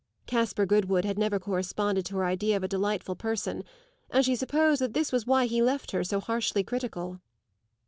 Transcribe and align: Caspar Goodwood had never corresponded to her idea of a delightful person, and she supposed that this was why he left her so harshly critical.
Caspar 0.25 0.65
Goodwood 0.65 1.05
had 1.05 1.19
never 1.19 1.37
corresponded 1.37 2.07
to 2.07 2.15
her 2.17 2.25
idea 2.25 2.57
of 2.57 2.63
a 2.63 2.67
delightful 2.67 3.15
person, 3.15 3.63
and 4.09 4.25
she 4.25 4.35
supposed 4.35 4.81
that 4.81 4.95
this 4.95 5.11
was 5.11 5.27
why 5.27 5.45
he 5.45 5.61
left 5.61 5.91
her 5.91 6.03
so 6.03 6.19
harshly 6.19 6.63
critical. 6.63 7.19